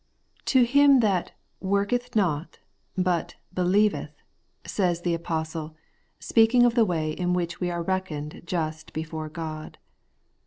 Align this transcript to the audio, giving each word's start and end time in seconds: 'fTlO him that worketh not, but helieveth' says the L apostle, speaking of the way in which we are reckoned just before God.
'fTlO 0.47 0.65
him 0.65 0.99
that 1.01 1.33
worketh 1.59 2.15
not, 2.15 2.57
but 2.97 3.35
helieveth' 3.55 4.15
says 4.65 5.01
the 5.01 5.11
L 5.13 5.17
apostle, 5.17 5.75
speaking 6.19 6.65
of 6.65 6.73
the 6.73 6.85
way 6.85 7.11
in 7.11 7.33
which 7.33 7.59
we 7.61 7.69
are 7.69 7.83
reckoned 7.83 8.41
just 8.47 8.93
before 8.93 9.29
God. 9.29 9.77